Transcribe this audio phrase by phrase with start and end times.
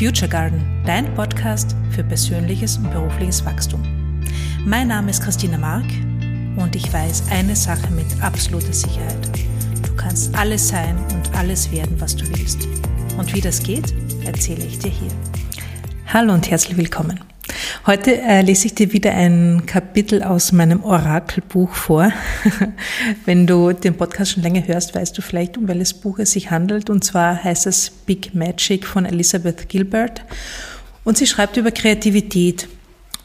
[0.00, 3.82] Future Garden, dein Podcast für persönliches und berufliches Wachstum.
[4.64, 5.84] Mein Name ist Christina Mark
[6.56, 9.28] und ich weiß eine Sache mit absoluter Sicherheit.
[9.86, 12.66] Du kannst alles sein und alles werden, was du willst.
[13.18, 13.92] Und wie das geht,
[14.24, 15.10] erzähle ich dir hier.
[16.06, 17.20] Hallo und herzlich willkommen.
[17.86, 22.12] Heute äh, lese ich dir wieder ein Kapitel aus meinem Orakelbuch vor.
[23.24, 26.50] Wenn du den Podcast schon länger hörst, weißt du vielleicht, um welches Buch es sich
[26.50, 26.90] handelt.
[26.90, 30.22] Und zwar heißt es Big Magic von Elizabeth Gilbert.
[31.04, 32.68] Und sie schreibt über Kreativität.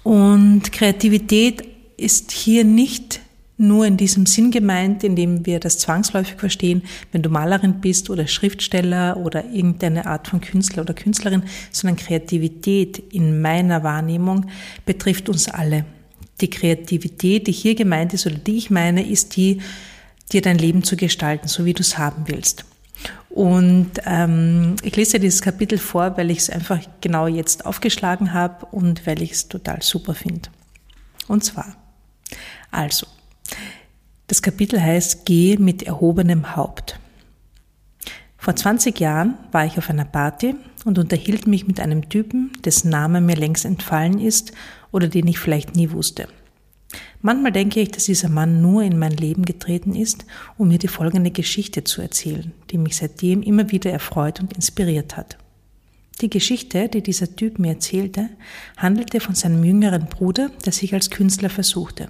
[0.04, 1.68] Und Kreativität
[1.98, 3.20] ist hier nicht
[3.58, 8.10] nur in diesem Sinn gemeint, in dem wir das zwangsläufig verstehen, wenn du Malerin bist
[8.10, 14.48] oder Schriftsteller oder irgendeine Art von Künstler oder Künstlerin, sondern Kreativität in meiner Wahrnehmung
[14.86, 15.86] betrifft uns alle.
[16.42, 19.62] Die Kreativität, die hier gemeint ist oder die ich meine, ist die,
[20.34, 22.66] dir dein Leben zu gestalten, so wie du es haben willst.
[23.30, 28.66] Und ähm, ich lese dieses Kapitel vor, weil ich es einfach genau jetzt aufgeschlagen habe
[28.68, 30.50] und weil ich es total super finde.
[31.28, 31.76] Und zwar,
[32.72, 33.08] also,
[34.28, 37.00] das Kapitel heißt Geh mit erhobenem Haupt.
[38.38, 42.90] Vor 20 Jahren war ich auf einer Party und unterhielt mich mit einem Typen, dessen
[42.90, 44.52] Name mir längst entfallen ist
[44.92, 46.28] oder den ich vielleicht nie wusste.
[47.22, 50.26] Manchmal denke ich, dass dieser Mann nur in mein Leben getreten ist,
[50.58, 55.18] um mir die folgende Geschichte zu erzählen, die mich seitdem immer wieder erfreut und inspiriert
[55.18, 55.38] hat.
[56.22, 58.30] Die Geschichte, die dieser Typ mir erzählte,
[58.78, 62.10] handelte von seinem jüngeren Bruder, der sich als Künstler versuchte.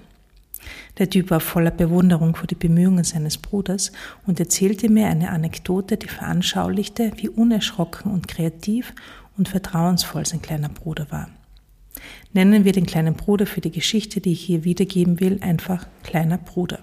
[0.97, 3.91] Der Typ war voller Bewunderung vor die Bemühungen seines Bruders
[4.25, 8.93] und erzählte mir eine Anekdote, die veranschaulichte, wie unerschrocken und kreativ
[9.37, 11.29] und vertrauensvoll sein kleiner Bruder war.
[12.33, 16.37] Nennen wir den kleinen Bruder für die Geschichte, die ich hier wiedergeben will, einfach kleiner
[16.37, 16.79] Bruder.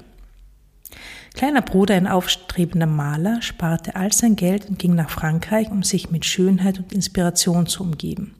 [1.34, 6.11] Kleiner Bruder, ein aufstrebender Maler, sparte all sein Geld und ging nach Frankreich, um sich
[6.11, 8.34] mit Schönheit und Inspiration zu umgeben.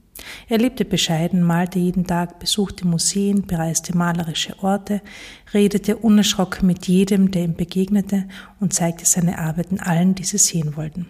[0.49, 5.01] Er lebte bescheiden, malte jeden Tag, besuchte Museen, bereiste malerische Orte,
[5.55, 8.29] redete unerschrocken mit jedem, der ihm begegnete
[8.61, 11.07] und zeigte seine Arbeiten allen, die sie sehen wollten.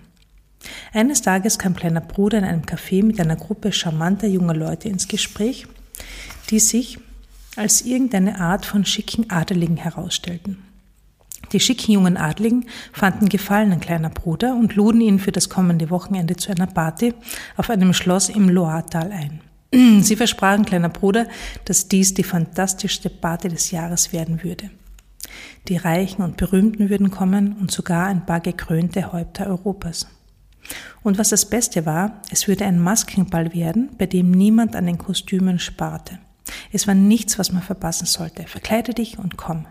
[0.93, 5.09] Eines Tages kam kleiner Bruder in einem Café mit einer Gruppe charmanter junger Leute ins
[5.09, 5.67] Gespräch,
[6.51, 6.99] die sich
[7.57, 10.59] als irgendeine Art von schicken Adeligen herausstellten.
[11.51, 15.91] Die schicken jungen Adligen fanden Gefallen an kleiner Bruder und luden ihn für das kommende
[15.91, 17.15] Wochenende zu einer Party
[17.57, 19.41] auf einem Schloss im Loatal ein.
[20.03, 21.27] Sie versprachen kleiner Bruder,
[21.65, 24.71] dass dies die fantastischste Party des Jahres werden würde.
[25.69, 30.07] Die Reichen und Berühmten würden kommen und sogar ein paar gekrönte Häupter Europas.
[31.03, 34.99] Und was das Beste war, es würde ein Maskenball werden, bei dem niemand an den
[34.99, 36.19] Kostümen sparte.
[36.73, 38.45] Es war nichts, was man verpassen sollte.
[38.45, 39.67] Verkleide dich und komm.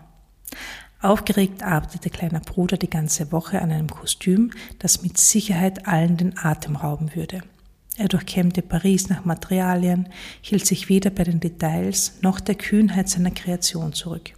[1.02, 6.38] Aufgeregt arbeitete kleiner Bruder die ganze Woche an einem Kostüm, das mit Sicherheit allen den
[6.38, 7.42] Atem rauben würde.
[7.96, 10.08] Er durchkämmte Paris nach Materialien,
[10.40, 14.30] hielt sich weder bei den Details noch der Kühnheit seiner Kreation zurück.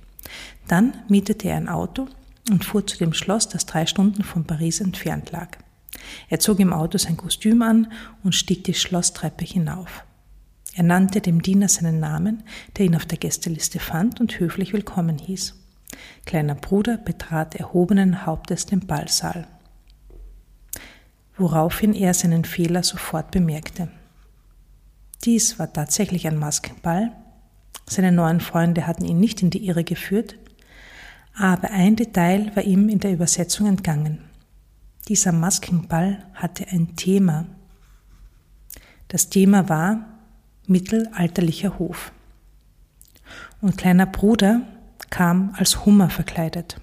[0.67, 2.09] Dann mietete er ein Auto
[2.51, 5.59] und fuhr zu dem Schloss, das drei Stunden von Paris entfernt lag.
[6.31, 7.93] Er zog im Auto sein Kostüm an
[8.23, 10.03] und stieg die Schlosstreppe hinauf.
[10.75, 12.43] Er nannte dem Diener seinen Namen,
[12.79, 15.55] der ihn auf der Gästeliste fand und höflich willkommen hieß.
[16.27, 19.47] Kleiner Bruder betrat erhobenen Hauptes den Ballsaal,
[21.37, 23.89] woraufhin er seinen Fehler sofort bemerkte.
[25.25, 27.13] Dies war tatsächlich ein Maskenball.
[27.89, 30.37] Seine neuen Freunde hatten ihn nicht in die Irre geführt,
[31.37, 34.19] aber ein Detail war ihm in der Übersetzung entgangen.
[35.09, 37.47] Dieser Maskenball hatte ein Thema.
[39.09, 40.07] Das Thema war
[40.67, 42.13] mittelalterlicher Hof.
[43.61, 44.63] Und kleiner Bruder
[45.11, 46.81] kam als Hummer verkleidet.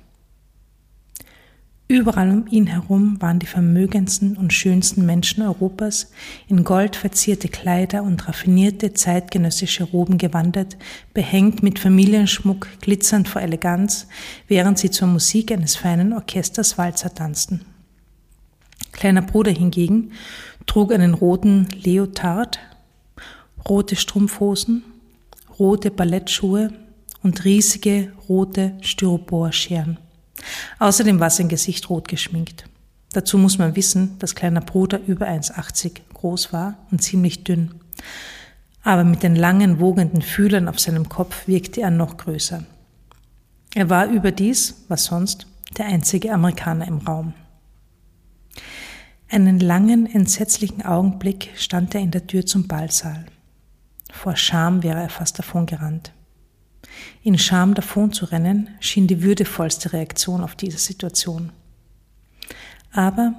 [1.92, 6.10] Überall um ihn herum waren die vermögendsten und schönsten Menschen Europas
[6.48, 10.78] in gold verzierte Kleider und raffinierte zeitgenössische Roben gewandert,
[11.14, 14.08] behängt mit Familienschmuck, glitzernd vor Eleganz,
[14.48, 17.66] während sie zur Musik eines feinen Orchesters Walzer tanzten.
[18.94, 20.14] Kleiner Bruder hingegen
[20.68, 22.60] trug einen roten Leotard,
[23.68, 24.84] rote Strumpfhosen,
[25.60, 26.72] rote Ballettschuhe
[27.24, 29.98] und riesige rote Styroporscheren.
[30.80, 32.66] Außerdem war sein Gesicht rot geschminkt.
[33.14, 37.72] Dazu muss man wissen, dass kleiner Bruder über 1,80 groß war und ziemlich dünn.
[38.84, 42.64] Aber mit den langen, wogenden Fühlern auf seinem Kopf wirkte er noch größer.
[43.76, 45.48] Er war überdies, was sonst,
[45.78, 47.34] der einzige Amerikaner im Raum.
[49.30, 53.26] Einen langen, entsetzlichen Augenblick stand er in der Tür zum Ballsaal.
[54.12, 56.12] Vor Scham wäre er fast davongerannt.
[57.24, 61.52] In Scham davon zu rennen, schien die würdevollste Reaktion auf diese Situation.
[62.92, 63.34] Aber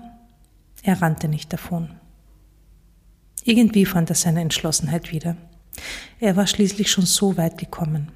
[0.82, 1.90] er rannte nicht davon.
[3.44, 5.36] Irgendwie fand er seine Entschlossenheit wieder.
[6.20, 8.12] Er war schließlich schon so weit gekommen.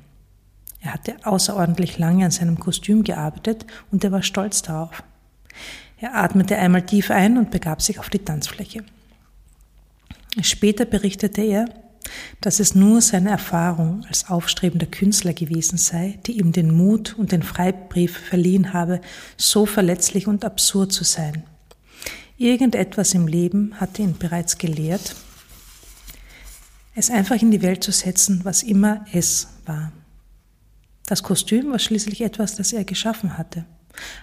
[0.80, 5.02] Er hatte außerordentlich lange an seinem Kostüm gearbeitet und er war stolz darauf.
[5.98, 8.84] Er atmete einmal tief ein und begab sich auf die Tanzfläche.
[10.42, 11.64] Später berichtete er,
[12.40, 17.32] dass es nur seine Erfahrung als aufstrebender Künstler gewesen sei, die ihm den Mut und
[17.32, 19.00] den Freibrief verliehen habe,
[19.36, 21.44] so verletzlich und absurd zu sein.
[22.36, 25.16] Irgendetwas im Leben hatte ihn bereits gelehrt,
[26.94, 29.92] es einfach in die Welt zu setzen, was immer es war.
[31.06, 33.64] Das Kostüm war schließlich etwas, das er geschaffen hatte.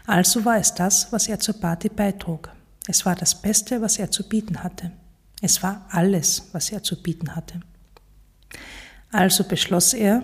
[0.06, 2.50] Also war es das, was er zur Party beitrug.
[2.88, 4.92] Es war das Beste, was er zu bieten hatte.
[5.42, 7.62] Es war alles, was er zu bieten hatte.
[9.12, 10.24] Also beschloss er,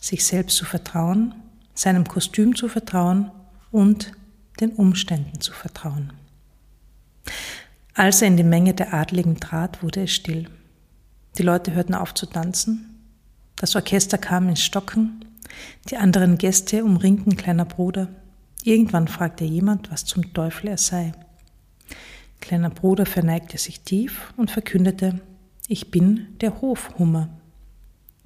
[0.00, 1.34] sich selbst zu vertrauen,
[1.74, 3.30] seinem Kostüm zu vertrauen
[3.70, 4.12] und
[4.60, 6.12] den Umständen zu vertrauen.
[7.94, 10.48] Als er in die Menge der Adligen trat, wurde es still.
[11.38, 12.94] Die Leute hörten auf zu tanzen,
[13.56, 15.24] das Orchester kam ins Stocken,
[15.88, 18.08] die anderen Gäste umringten kleiner Bruder.
[18.64, 21.12] Irgendwann fragte jemand, was zum Teufel er sei.
[22.40, 25.20] Kleiner Bruder verneigte sich tief und verkündete,
[25.68, 27.28] ich bin der Hofhummer.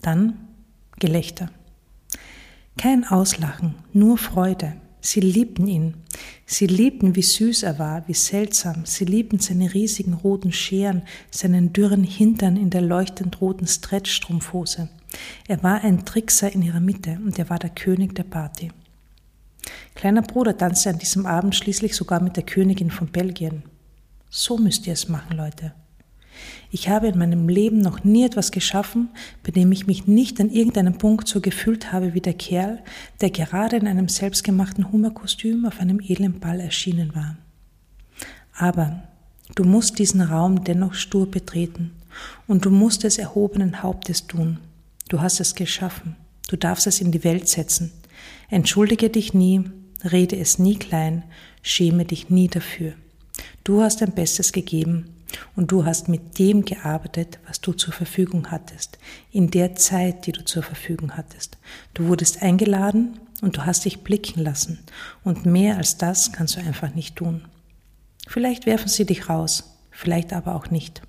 [0.01, 0.35] Dann
[0.99, 1.51] Gelächter.
[2.77, 4.75] Kein Auslachen, nur Freude.
[5.01, 5.95] Sie liebten ihn.
[6.47, 8.85] Sie liebten, wie süß er war, wie seltsam.
[8.85, 14.89] Sie liebten seine riesigen roten Scheren, seinen dürren Hintern in der leuchtend roten Stretchstrumpfhose.
[15.47, 18.71] Er war ein Trickser in ihrer Mitte und er war der König der Party.
[19.95, 23.63] Kleiner Bruder tanzte an diesem Abend schließlich sogar mit der Königin von Belgien.
[24.31, 25.73] So müsst ihr es machen, Leute.
[26.71, 29.09] Ich habe in meinem Leben noch nie etwas geschaffen,
[29.43, 32.81] bei dem ich mich nicht an irgendeinem Punkt so gefühlt habe wie der Kerl,
[33.21, 37.37] der gerade in einem selbstgemachten Hummerkostüm auf einem edlen Ball erschienen war.
[38.55, 39.03] Aber
[39.55, 41.93] du musst diesen Raum dennoch stur betreten
[42.47, 44.59] und du musst es erhobenen Hauptes tun.
[45.09, 46.17] Du hast es geschaffen.
[46.49, 47.93] Du darfst es in die Welt setzen.
[48.51, 49.65] Entschuldige dich nie,
[50.05, 51.25] rede es nie klein,
[51.63, 52.95] schäme dich nie dafür.
[53.65, 55.11] Du hast dein Bestes gegeben
[55.57, 58.99] und du hast mit dem gearbeitet, was du zur Verfügung hattest,
[59.31, 61.59] in der Zeit, die du zur Verfügung hattest.
[61.95, 64.79] Du wurdest eingeladen und du hast dich blicken lassen.
[65.25, 67.45] Und mehr als das kannst du einfach nicht tun.
[68.27, 71.03] Vielleicht werfen sie dich raus, vielleicht aber auch nicht.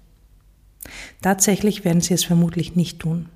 [1.22, 3.30] Tatsächlich werden sie es vermutlich nicht tun.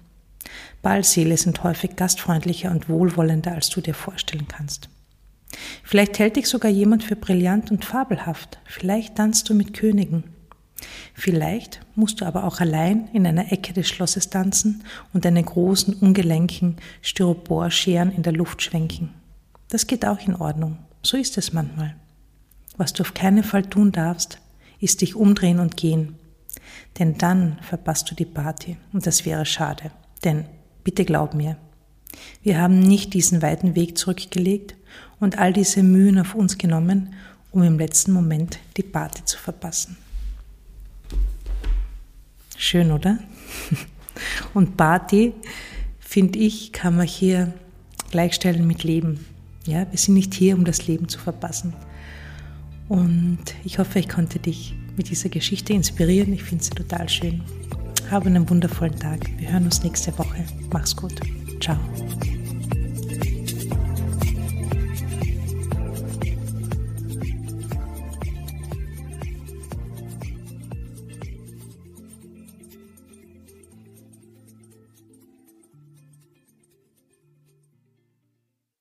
[0.81, 4.89] Ballseele sind häufig gastfreundlicher und wohlwollender, als du dir vorstellen kannst.
[5.83, 8.59] Vielleicht hält dich sogar jemand für brillant und fabelhaft.
[8.65, 10.23] Vielleicht tanzt du mit Königen.
[11.13, 14.83] Vielleicht musst du aber auch allein in einer Ecke des Schlosses tanzen
[15.13, 19.09] und deine großen, ungelenken Styroporscheren in der Luft schwenken.
[19.69, 20.77] Das geht auch in Ordnung.
[21.01, 21.95] So ist es manchmal.
[22.77, 24.39] Was du auf keinen Fall tun darfst,
[24.79, 26.15] ist dich umdrehen und gehen.
[26.99, 29.91] Denn dann verpasst du die Party und das wäre schade.
[30.23, 30.45] Denn,
[30.83, 31.57] bitte glaub mir,
[32.41, 34.75] wir haben nicht diesen weiten Weg zurückgelegt
[35.19, 37.13] und all diese Mühen auf uns genommen,
[37.51, 39.97] um im letzten Moment die Party zu verpassen.
[42.57, 43.19] Schön, oder?
[44.53, 45.33] Und Party,
[45.99, 47.53] finde ich, kann man hier
[48.11, 49.25] gleichstellen mit Leben.
[49.65, 51.73] Ja, wir sind nicht hier, um das Leben zu verpassen.
[52.89, 56.33] Und ich hoffe, ich konnte dich mit dieser Geschichte inspirieren.
[56.33, 57.41] Ich finde sie total schön.
[58.11, 59.29] Habe einen wundervollen Tag.
[59.37, 60.45] Wir hören uns nächste Woche.
[60.71, 61.19] Mach's gut.
[61.59, 61.79] Ciao.